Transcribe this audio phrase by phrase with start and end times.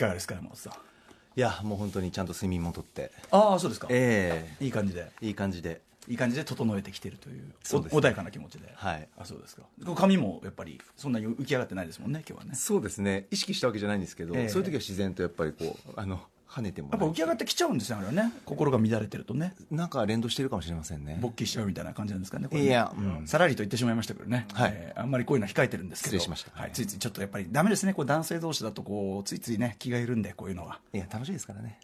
[0.00, 0.72] かがですか山本さん？
[0.72, 3.12] いやもう本当にちゃんと睡眠もとって。
[3.30, 3.86] ああそうですか。
[3.90, 5.10] えいい感じで。
[5.22, 5.80] えいい感じで。
[6.08, 8.72] いい感じで整えてきてるというそうです穏やかな気持ちで。
[8.74, 9.06] はい。
[9.16, 9.62] あそうですか。
[9.94, 12.54] 髪もやっぱりそんなに浮き上がってないですもんね今日はね。
[12.56, 13.26] そうですね。
[13.30, 14.48] 意識したわけじゃないんですけど、ええ。
[14.48, 16.20] そういう時は自然とやっぱりこうあの
[16.50, 18.32] 跳ねてもやっぱ浮き上がってきちゃうんですよあれはね。
[18.44, 19.54] 心が乱れてるとね。
[19.70, 21.18] なんか連動してるかもしれませんね。
[21.20, 22.66] 勃起しちゃうみたいな感じなんですかねこれね。
[22.66, 23.26] いやうん。
[23.26, 24.72] さらりと言ってしまいましたけどね、はい。
[24.74, 26.18] えーあんまりこういうのは控えてるんですけど。
[26.18, 26.50] 失礼しました。
[26.60, 27.94] はい、ついついちょっとやっぱりダメですね。
[27.94, 30.80] こう男性同士だとこうついついね気が緩んでこういうのは。
[30.92, 31.78] いや楽しいですからね。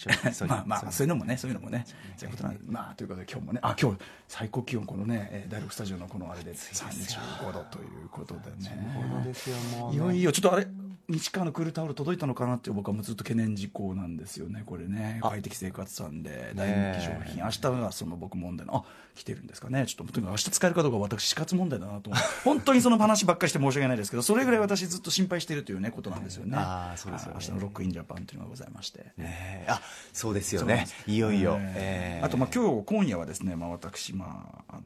[0.46, 1.84] まあまあそういうのもねそういうのもね。
[2.16, 2.60] そういうことなんで。
[2.66, 3.98] まあということで今日もねあ今日
[4.28, 9.22] 最高気温このねえー第6スタジオのこのあれで35度ということでね。
[9.24, 10.66] ですよもいよいよちょっとあれ
[11.10, 14.62] 西川のクールタオル届いたのかなって僕はもうずっと懸念事項なんですよね。
[14.64, 15.20] これね。
[15.22, 17.42] 快適生活さんで大人気商品。
[17.42, 18.84] 明日がその僕問題のあ
[19.14, 19.86] 来てるんですかね。
[19.86, 22.10] ちょっととにかく明日使えるかどうかは私死活問題だなと
[22.44, 26.56] 本当にその話ばっかりして申し訳ないですけどそれぐらい私ずっと心配しているというねことなんですよね。
[26.56, 27.34] あーそうですよね。
[27.34, 29.12] はい明日のロックインジャパンというのがございまして。
[29.18, 29.64] え。
[29.68, 29.80] あ
[30.12, 30.86] そうですよね。
[31.06, 32.20] いよいよ、ええ。
[32.20, 32.26] えー。
[32.26, 34.82] あとまあ今日今夜はですね、まあ、私、まあ、あの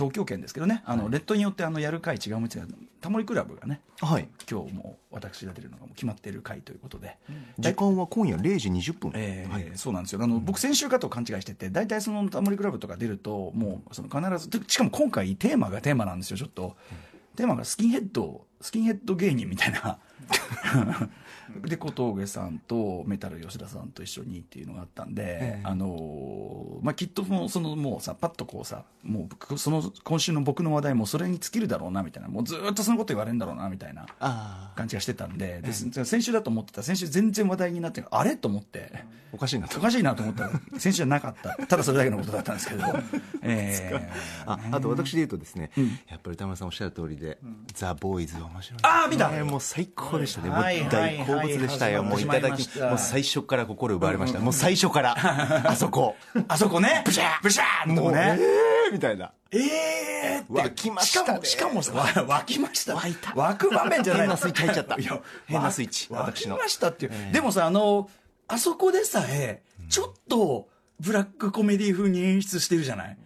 [0.00, 0.82] 東京圏ですけどね。
[0.86, 4.28] あの、レッドによってあのやる会違うもちろんタモリクラブがねはい。
[4.50, 7.18] 今日も私が出るのがもう決まっている回ということで、
[7.58, 9.70] 時間は今夜0時20分、えーはい。
[9.74, 10.22] そうなんですよ。
[10.22, 16.76] あの僕先週かと勘違いしてて大体そのタモリクラブとか出るともうその必ずでしかも今回テーマがテーマなんですよちょっと、
[17.36, 19.98] テーマがスキンヘッドスキンヘッド芸人みたいな
[21.66, 25.62] で小峠さんとメタル吉田さんと一緒にっていうのがあったんで、ええ。
[25.64, 34.72] あのーまあ、きっともうそのもうさパッとこうさもう僕その今週の僕の話題もそれに尽きるだろうなみたいなもうずーっとそのこと言われるんだろうなみたいなああ。
[34.76, 38.36] 感じがしてたんでで先週だと思ってた先週全然話題になってあれ？
[38.36, 39.20] と思って。
[39.32, 39.78] おかしいなと。
[39.78, 41.54] おかしいなと思ったら、 先週じゃなかった。
[41.66, 42.84] ただそれだけのことだったんですけど。
[43.42, 45.70] えーああと私で言うとですね、
[46.08, 47.38] やっぱり歌村さんおっしゃる通りで
[47.72, 48.78] 「ザ・ボーイズ面白い。
[48.82, 49.30] あー見た。
[49.30, 55.16] ねもう最高でしたね、はいもう大好物でしたよ、はいもういただきもう最初から心奪われました、もう最初から
[55.68, 56.16] あそこ。
[56.48, 58.38] あそこね、ブシャーブシャーのとこね。
[58.40, 59.32] えーみたいな。
[59.52, 60.52] えーって。
[60.52, 61.40] 湧きましたね。
[61.44, 62.94] しかも、しかもさ、わ湧きました。
[62.96, 63.32] 湧いた。
[63.34, 64.22] 湧く場面じゃない。
[64.22, 64.96] 変なスイッチ入っちゃった。
[64.96, 66.56] いや変なスイッチ湧私の。
[66.56, 67.32] きましたっていう。
[67.32, 68.10] でもさ、あの、
[68.48, 73.16] あそこでさえ、ちょっと、ブラックコメディ風に演出してるじゃない？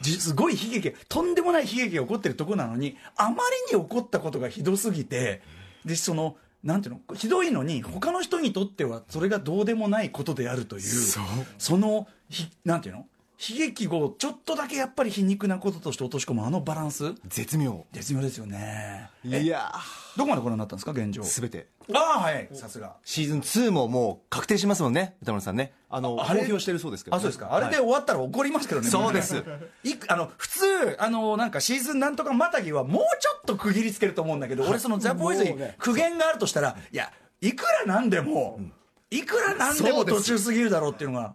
[0.00, 3.36] じすごい悲劇とんでもない悲劇が起こってるとこなのにあま
[3.70, 5.40] りに起こったことがひどすぎて
[5.84, 10.82] でそのなんていうのひどいのに他の人にとってはそれがどうでもないことであるという
[11.58, 13.06] そのひなんていうの
[13.38, 17.14] 悲劇をちょっとだけやっぱり皮肉なこととして落とし込むあのバランス。
[17.26, 17.86] 絶妙。
[17.92, 19.10] 絶妙ですよね。
[19.24, 19.72] いや
[20.16, 21.24] どこまでご覧になったんですか現状。
[21.24, 21.66] すべて。
[21.92, 22.48] ああはい。
[22.52, 22.96] さすが。
[23.04, 25.72] シーズン2ももう確定しますもんね歌村さんね。
[25.90, 27.52] あの公表してるそうですけど、あそうですか。
[27.52, 29.42] あれで終わったら怒りますけどね、そうです。
[29.84, 38.60] いくあの普通あのなんかシーズンなんとかまたぎはもうちょっと区切りつけると思うんだけど、俺そのザ・ボーイズに苦言があるとしたらいやいくらなんでも、
[39.10, 41.34] いくらなんでも途中すぎるだろうっていうのが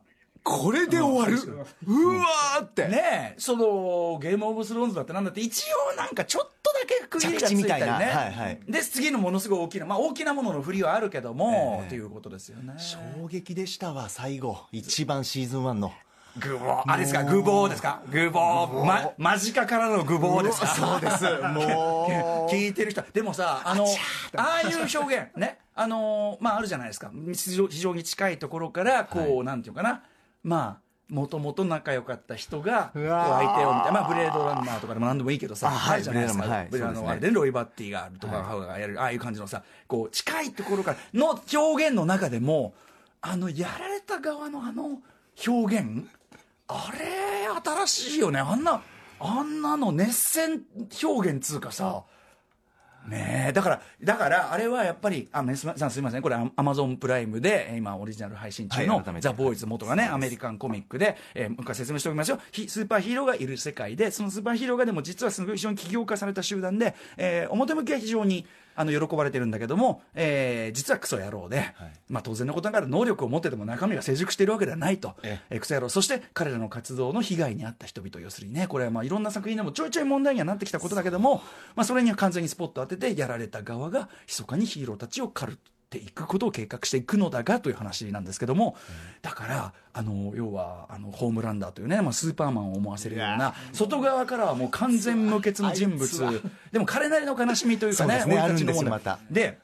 [0.50, 1.38] これで終わる？
[1.86, 2.88] うわーって。
[2.88, 7.90] ねえそのゲームオブスローンズだってなんだって一応なんかちょっとだけ区切りがついたりね。
[7.90, 8.60] はいはい。
[8.66, 11.88] で次のものすごい大きなまあ大きなものの振りはあるけども、ええ。
[11.88, 12.76] っていうことですよね。
[12.78, 14.66] 衝撃でしたわ最後。
[14.72, 15.92] 一番シーズン1の。
[16.40, 16.84] グボー。
[16.86, 17.24] あれですか？
[17.26, 18.02] グボーですか？
[18.10, 18.86] グボー。
[18.86, 20.68] ま間近からのグボーですか？
[20.68, 21.24] そうです。
[21.26, 22.52] もう。
[22.54, 23.02] 聞いてる人。
[23.12, 23.86] でもさあの
[24.38, 25.36] ああいう表現。
[25.36, 25.60] ね。
[25.76, 27.12] あのまああるじゃないですか。
[27.34, 29.44] 非常非常に近いところからこう、はい。
[29.44, 30.04] なんていうかな？
[30.44, 37.10] まあもともと仲良かった人が相手を見て、まあ、ブレードランナーとかでも何でもいいけどさあはいじゃないですかブレードランナーはいブレードランナーそうですね。
[37.10, 42.74] あれでロイ・バッティがあるとか、がやるああいう感じのさこう近いところからの表現の中でも
[43.22, 45.00] あのやられた側のあの
[45.48, 46.06] 表現
[46.68, 47.48] あれ
[47.86, 48.40] 新しいよね。
[48.40, 48.82] あんな
[49.20, 50.64] あんなの熱戦
[51.04, 52.04] 表現つうかさ
[53.08, 53.54] ねえ。
[53.54, 56.22] だからだからあれはやっぱりあすみませんすみません。
[56.22, 62.40] これアマゾンプライムでえー今オリジナル配信中のザ・ボーイズ元がねアメリカンコミックで、えー、もう一回説明しておきますよ。
[62.52, 68.46] ひスーパーヒーローがいる世界でそのスーパーヒーローがでも実はすごい非常に起業化された集団で、えー表向きは非常に
[68.78, 71.74] あの喜ばれてるんだけども、えー実はクソ野郎で、
[72.08, 75.58] まあ、当然のことながら能力を持ってても中身が成熟しているわけではないと、ええ。
[75.58, 75.90] ークソ野郎。
[75.90, 81.42] そして彼らの活動の被害に遭った人々要するにねこれはまあいろんな作品でもちょいちょい問題にはなってきたことだけども、
[81.76, 88.76] まあ、それには完全にスポットを当ててやられた側が密かにヒーローたちを狩るっていくことを計画していくのだがという話なんですけども、
[89.22, 96.42] だからあの要はあのホームランダーというね、まあ、スーパーマンを思わせるような外側からはもう完全無欠の人物。
[96.74, 99.20] でも彼なりの悲しみというかねそうね生い立ちの問題あるんでまた。
[99.32, 99.60] で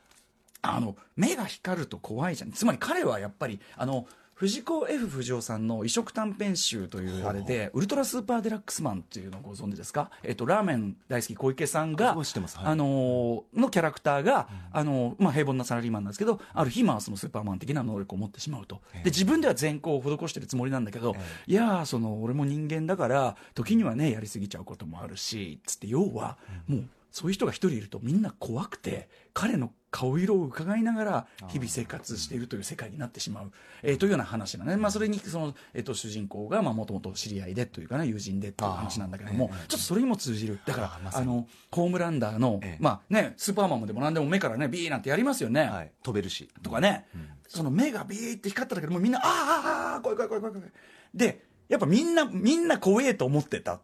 [0.61, 2.51] あの目が光ると怖いじゃん。
[2.53, 12.15] つまり彼はやっぱりあの藤子 F 不二雄さんの異色短編集というあれで、ウルトラスーパーデラックスマンっていうのをご存知ですか、えっと、ラーメン大好き小池さんが、
[12.63, 12.71] はい。
[12.71, 18.81] あのーのキャラクターが、あのーまあ、平凡なサラリーマンなんですけど、ある日、まあ、そのスーパーマン的な能力を持ってしまうと。
[19.03, 21.15] で、自分では善行を施してるつもりなんだけど、
[21.47, 26.37] いやー、その、俺も人間だから、時にはね、やりすぎちゃうこともあるし、つって、要は、
[26.67, 26.83] もう、
[27.13, 33.51] そういう人が一人いるとみんな怖くて、彼の顔色を伺いながら日々生活しているという世界になってしまう、
[33.83, 34.77] えーというような話なね。
[34.77, 40.59] まあそれにその、えっと主人公がまあもともと知り合いでというかね、友人でっていう話なんだけども、ちょっとそれにも通じる。
[40.65, 45.65] だから、あの、ホームランダーのええ、まあね、スーパーマンもでも何でも目からね、ビーなんてやりますよね。
[45.65, 47.05] はい、飛べるしとかね、
[47.47, 50.71] その目がビーって光っただけでもうみんな、あーあーあー、怖い怖い怖い怖い怖い。
[51.13, 53.81] で、やっぱみんな、みんな怖えと思ってた。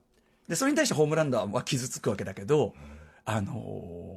[0.47, 2.73] で、それに対してホームランダーは傷つくわけだけど、
[3.25, 3.54] あの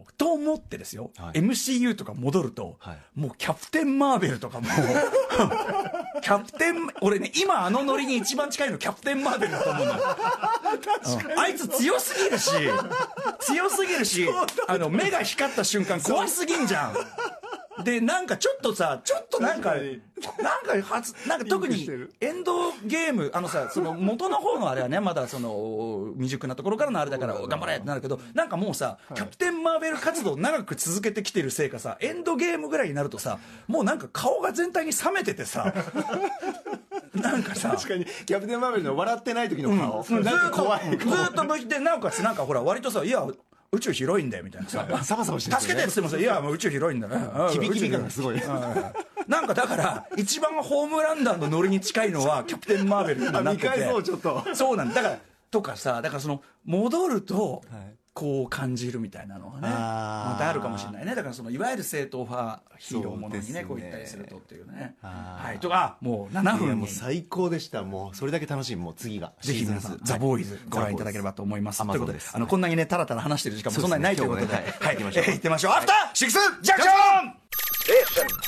[0.08, 1.40] ーと思ってですよ、はい。
[1.40, 2.98] MCU とか戻ると、はい。
[3.14, 4.68] もうキャプテン・マーベルとかも、
[6.22, 10.16] キャプテン、俺ね、今あのノリに一番近いのキャプテン・マーベルだと思うのよ。
[11.32, 11.40] うん。
[11.40, 12.50] あいつ強すぎるし、
[13.40, 14.28] 強すぎるし、
[14.68, 16.94] あの、目が光った瞬間怖すぎんじゃん。
[17.84, 21.88] で、なんかちょっとさ、ちょっとなんか、なんか初、なんか特に
[22.20, 35.72] エンドゲーム、あのさ、その元の方のあれはね、 まだその、未熟なところからのあれだから、頑張れってなるけど、なんかもうさ、キャプテンマーベル活動を長く続けてきてるせいかさ、エンドゲームぐらいになるとさ、もうなんか顔が全体に冷めててさ、
[37.14, 38.04] なんかさ、確かに。
[38.04, 40.24] キャプテン・マーベルの笑ってない時の顔、うん。
[40.24, 40.96] なんっとか怖い。
[40.98, 43.26] ずーっと向いてなおかつなんかほら割とさいや
[43.74, 44.86] 宇宙広いんだよみたいなさ。
[45.02, 47.16] サバサバしてる助けてって言ってもさいやもう宇宙広いんだね。
[47.52, 48.40] 響き感がすごい。
[49.26, 54.44] なんかだから一番ホームランダーのノリに近いのは キャプテン・マーベルになっててそうちょっと。
[54.54, 54.96] そうなんだ。
[54.96, 55.18] だから
[55.50, 61.14] とかさだからその戻ると、はいこう感じるみたいなのがねまたあるかもしれないね。
[61.14, 63.64] だからそのいわゆる正統派ヒーローものにねね。
[63.64, 64.96] こう言ったりするとっていうね。
[65.00, 65.58] はい。
[65.60, 67.82] とかもう7いや分にもう最高でした。
[67.84, 68.76] もうそれだけ楽しい。
[68.76, 71.78] もう次がぜひ皆さん、ザ・ボーイズご覧いただければと思います。
[71.78, 72.36] ザボーイズということでです。
[72.36, 74.52] あの、こんなにね、たらたら話してる時間もそんなにないということで、ね。
[74.80, 74.96] はい。
[74.96, 75.72] えー行ってみましょう。
[75.72, 76.16] アフター!
[76.16, 76.38] シックス!
[76.62, 76.92] ジャンクショ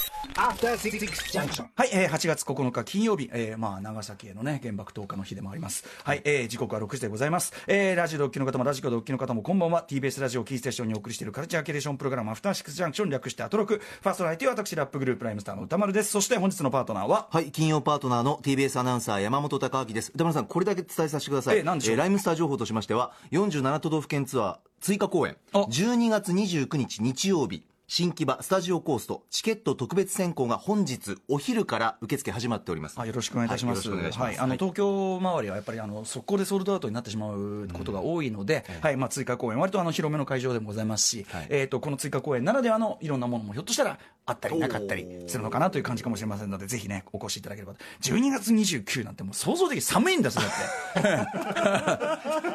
[0.00, 0.04] ン.
[0.37, 5.85] はい、えー、8月9日金曜日、えー、まあ、長崎へのね、原爆投下の日でもあります。
[6.03, 7.53] はい、えー、時刻は6時でございます。
[7.67, 9.85] えー、ラジオでお聴きの方もラジコでお聴きの方もこんばんは。
[9.87, 13.76] TBS ラジオキーステーションにお送りしているカルチャーキュレーションプログラム、アフターシックスジャンクション略してアトロク。
[13.79, 16.11] ファーストライティは私、ラップグループライムスターの宇多丸です。
[16.11, 20.11] そして本日のパートナーは、はい、金曜パートナーの TBS アナウンサー山本匠晃です。
[20.14, 21.56] 宇多丸さん、これだけ伝えさせてください。
[21.59, 21.97] ええ何でしょう？
[21.97, 32.98] ライムスター情報としましては、47都道府県ツアー追加公演、あ12月29日日曜日、新木場スタジオコーストチケット特別先行が本日お昼から受付始まっております。
[32.98, 33.90] あよろしくお願いいたします。
[33.90, 47.75] あのはい東京周りはやっぱりあの速攻でソールドアウトになってしまうことが多いので、はいまあ追加公演割とあの広めの会場でもございますし、はいえっ、とこの追加公演ならではのいろんなものもひょっとしたらあったりなかったりするのかなという感じかもしれませんのでぜひねお越しいただければ。
[48.00, 50.50] 12月29なんてもう想像的に寒いんだぜだっ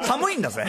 [0.02, 0.66] 寒いんだぜ。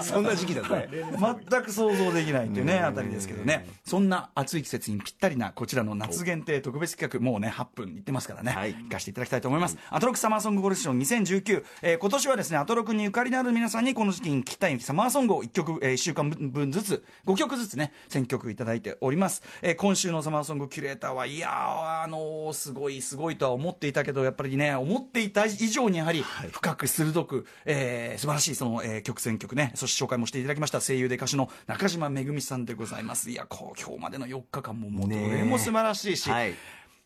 [0.00, 0.88] そんな時期だぜ。
[1.50, 3.49] 全く想像できないっていうね、あたりですけどね。
[3.84, 8.74] そんな暑い季節にぴったりな、こちらの夏限定特別企画、もうね、8分いってますからね、はい。
[8.74, 9.76] 行かせていただきたいと思います。
[9.90, 19.42] アトロックサマーソングコレクション2019、えー今年はですね、アトロックにゆかりのある皆さんにこの時期に聴きたいサマーソングを1曲、え1週間分ずつ、5曲ずつね、選曲いただいております。
[19.62, 26.22] えー今週のサマーソングキュレーターは、いやー、あのーすごい、すごいとは思っていたけど、やっぱりね、思っていた以上にやはり、
[26.52, 30.80] 深く鋭く、えー素晴らしいその、えー曲選曲ね、そして紹介もしていただきました。
[30.80, 33.30] 声優で歌手の中島めぐみさんでございます。
[33.30, 36.54] いや、今日までの4日間ももうどれも素晴らしいし、はい。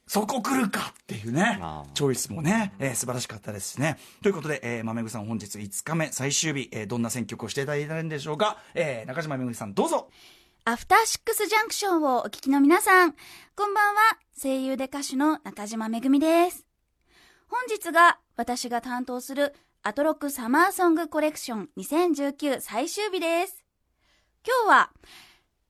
[0.07, 1.59] そこ来るかっていうね
[1.95, 3.97] チョイスもね、えー素晴らしかったですしね。
[4.23, 8.59] ということで、えー、まめぐさん本日5日目最終日、えーどんな選曲をしていただいたんでしょうか？
[8.75, 10.11] えー中島めぐみさんどうぞ。
[10.67, 13.13] アフターシックスジャンクションをお聞きの皆さん、
[13.55, 14.01] こんばんは、
[14.43, 16.67] 声優で歌手の中島めぐみです。
[17.49, 23.63] 本日が私が担当するアトロックサマーソングコレクション2019最終日です。
[24.47, 24.91] 今日は、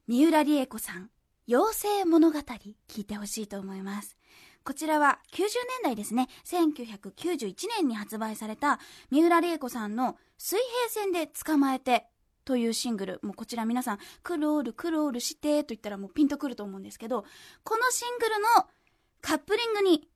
[0.07, 1.09] 三浦理恵子さん、
[1.49, 4.19] 妖精物語、聞いてほしいと思います。
[4.63, 5.49] こちらは90年
[5.83, 8.81] 代ですね、1991年に発売された
[9.11, 12.07] 三浦理恵子さんの水平線で捕まえて
[12.45, 17.25] というシングル、もうこちら皆さん、クロールクロールしてと言ったらもうピンとくると思うんですけど、
[17.63, 18.47] このシングルの
[19.23, 20.07] カップリングに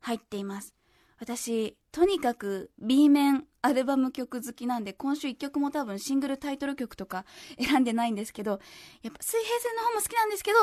[0.00, 0.74] 入っています。
[1.20, 7.24] 私、とにかく B 面アルバム曲好きなんで、今週1曲も多分シングルタイトル曲とか
[7.60, 8.60] 選んでないんですけど、
[9.02, 10.58] やっぱ水平線の方も好きなんですけど、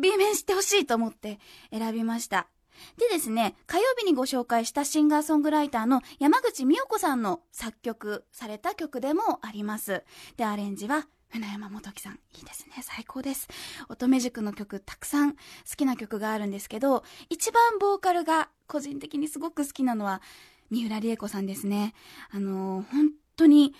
[0.00, 2.48] B 面知ってほしいと思って選びました。
[2.96, 10.04] でですね、火曜日にご紹介したシンガーソングライターの山口美代子さんの作曲された曲でもあります。
[10.36, 12.82] で、アレンジは船山元樹さん、いいですね。
[12.82, 13.48] 最高です。
[13.88, 15.38] 乙女塾の曲、たくさん好
[15.76, 20.22] きな曲があるんですけど、一番ボーカルが個人的にすごく好きなのは、
[20.70, 21.94] 三浦理恵子さんですね。
[22.30, 23.74] あの本当に、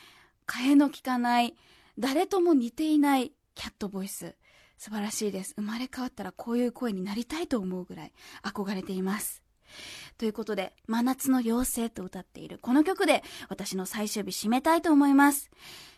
[0.47, 1.57] 替えの利かない、
[1.99, 4.37] 誰とも似ていないキャットボイス。
[4.79, 5.55] 素晴らしいです。
[5.57, 9.43] 生まれ変わったらこういう声になりたいと思うぐらい憧れています。
[10.19, 15.51] ということで、真夏の妖精と歌っているこの曲で私の最終日締めたいと思います。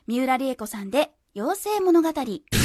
[0.07, 2.62] 三浦理恵子さんで、妖精物語。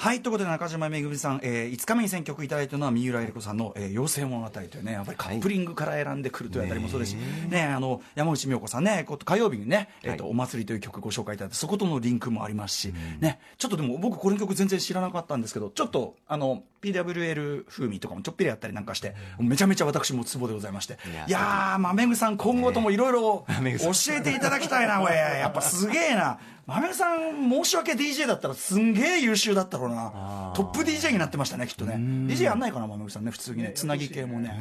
[0.00, 7.16] はい、ということで中島めぐみさん、えー、5日目に選曲いただいたのは三浦恵子さんの、えー、妖精物語というね、やっぱりカップリングから選んでくるというあたりもそうですし、
[7.50, 20.96] ね、あの、山内美代子さんね、火曜日にね、えっ、と、お祭りという曲ご紹介いただいて、そことのリンクもありますし、ね、ちょっとでも僕この曲全然知らなかったんですけど、ちょっと、あの、PWL 風味とかもちょっぴりやったりなんかして、めちゃめちゃ私もツボでございまして。
[21.28, 25.16] いやー、まあ、めぐさん今後ともいろいろ教えていただきたいな、これ。
[25.16, 26.38] やっぱすげえな。
[26.70, 30.52] まめさん、申し訳 DJ だったらすんげえ優秀だったろうな。
[30.54, 31.94] トップ DJ になってましたね、きっとね。
[31.94, 33.72] DJ やんないかな、まめさんね、普通にね。
[33.74, 34.56] つなぎ系もね。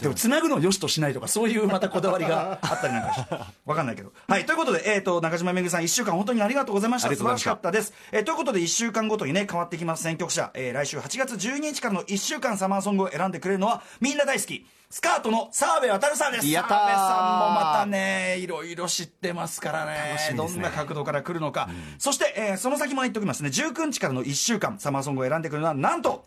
[0.00, 3.34] でもつなぐのを良しとしないとか、そういうまたこだわりがあったりなんかして。
[3.66, 4.12] わかんないけど。
[4.28, 7.08] はい、ということで、えっ、と、中島めぐさん、一週間本当にありがとうございました。
[7.08, 7.92] 素晴らしかったです。
[8.12, 10.52] えーということで、一週間ごとにね、変わってきます選曲者。
[10.54, 14.66] えー来週8月12日からの一週間サマーソングを選んでくれるのは、みんな大好き。
[14.90, 16.48] スカートの澤部渉さんです。
[16.48, 20.16] やったー澤部さんもまたね、いろいろ知ってますからね。
[20.30, 21.68] ねどんな角度から来るのか。
[21.98, 23.50] そして、えーその先も言っておきますね。
[23.50, 26.24] 19日からの1週間、サマーソングを選んでくるのは、なんと、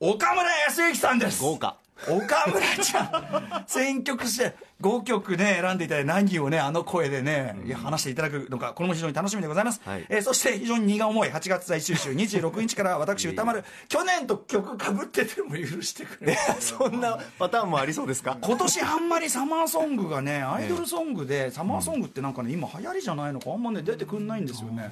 [0.00, 1.40] 岡村康之さんです。
[1.40, 1.76] 豪華
[2.08, 9.80] 岡村ちゃん、選曲して、5曲ね、選んでいただいて、何をね、あの声でね、いや話していただくのか、これも非常に楽しみでございます。
[9.84, 16.36] はいえーそして、非常に荷が重い、8月最終週、26日から私、歌丸、去年と曲かぶってても許してくれ。
[16.60, 18.36] そんなパターンもありそうですか？
[18.42, 24.90] 今年あんまりサマーソングがね、アイドルソングで、サマーソングってなんかね、今流行りじゃないのか、あんまね、出てくんないんですよね。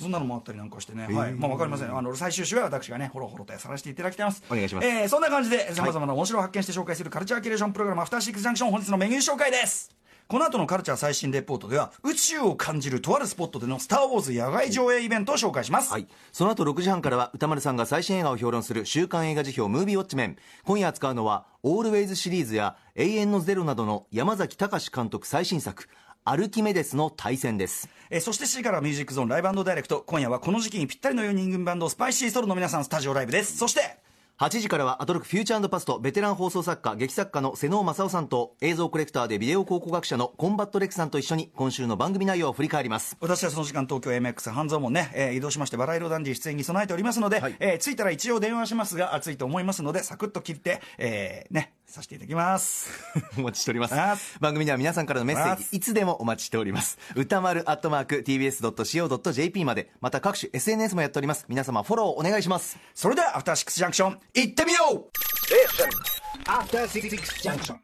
[0.00, 1.06] そんなのもあったりなんかしてね。
[1.12, 1.32] はい。
[1.34, 1.96] まあわかりません。
[1.96, 4.42] あの、最終週は私がね、ほろほろとやさせていただきます。
[4.50, 9.98] お願いしますえーそんな感じで、様々な面白を発見して紹介するカルチャーキュレーションプログラム、アフターシックスジャンクション、本日のメニュー紹介です。
[10.28, 15.90] この後のカルチャー最新レポートでは、宇宙を感じるとあるスポットでのスター・ウォーズ野外上映イベントを紹介します。
[15.90, 16.06] はい。
[16.32, 20.36] その後6時半からは歌丸さんが最新映画を評論する週刊映画辞表ムービーウォッチメン。
[20.64, 25.88] 今夜扱うのは、 ALWAYS シリーズや永遠のゼロなどの山崎貴監督最新作、
[26.26, 27.88] アルキメデスの大戦です。
[28.10, 30.04] えーそして C からはミュージックゾーンライブダイレクト。
[30.06, 33.56] 今夜はこの時期にぴったりの4人組バンド、 SPiCYSOL の皆さんスタジオライブです。
[33.56, 33.96] そして、
[34.38, 43.16] 8時からはアトロクフューチャーパストベテラン放送作家劇作家の妹尾匡夫さんと映像コレクターでビデオ考古学者のコンバットレックさんと一緒に今週の番組内容を振り返ります。
[43.20, 47.56] 私はその時間東京 MX 半蔵門ね、えー移動しましてバラ色ダンディ出演に備えておりますので、はい。
[47.58, 52.90] えー着いたら一応電話しますが暑いと思いますのでサクッと切って、えーねさせていただきます。
[53.38, 54.38] お待ちしております。
[54.40, 56.98] 番組では皆さんからのメッセージいつでもお待ちしております。
[57.14, 61.46] 歌丸アットマーク TBS.CO.JP までまた各種 SNS もやっております。
[61.48, 62.78] 皆様フォローお願いします。
[62.94, 65.10] それではアフターシックスジャンクション行ってみよう!
[66.44, 67.08] After Six
[67.42, 67.78] Junction.